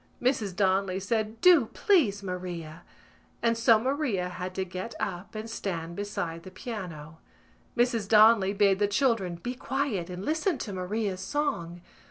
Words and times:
Mrs 0.19 0.55
Donnelly 0.55 0.99
said 0.99 1.39
"Do, 1.41 1.67
please, 1.75 2.23
Maria!" 2.23 2.81
and 3.43 3.55
so 3.55 3.77
Maria 3.77 4.29
had 4.29 4.55
to 4.55 4.65
get 4.65 4.95
up 4.99 5.35
and 5.35 5.47
stand 5.47 5.95
beside 5.95 6.41
the 6.41 6.49
piano. 6.49 7.19
Mrs 7.77 8.07
Donnelly 8.07 8.51
bade 8.53 8.79
the 8.79 8.87
children 8.87 9.35
be 9.35 9.53
quiet 9.53 10.09
and 10.09 10.25
listen 10.25 10.57
to 10.57 10.73
Maria's 10.73 11.21
song. 11.21 11.81